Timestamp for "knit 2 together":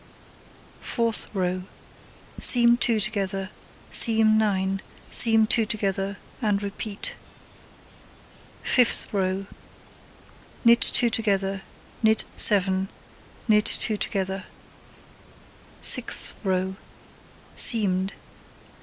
10.65-11.61, 13.47-14.45